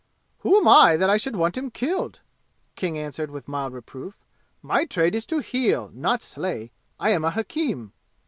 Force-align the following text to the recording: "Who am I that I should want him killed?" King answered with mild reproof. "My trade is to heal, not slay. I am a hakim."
"Who 0.39 0.57
am 0.57 0.67
I 0.67 0.97
that 0.97 1.11
I 1.11 1.17
should 1.17 1.35
want 1.35 1.59
him 1.59 1.69
killed?" 1.69 2.21
King 2.75 2.97
answered 2.97 3.29
with 3.29 3.47
mild 3.47 3.71
reproof. 3.73 4.17
"My 4.63 4.83
trade 4.83 5.13
is 5.13 5.27
to 5.27 5.41
heal, 5.41 5.91
not 5.93 6.23
slay. 6.23 6.71
I 6.99 7.09
am 7.11 7.23
a 7.23 7.29
hakim." 7.29 7.93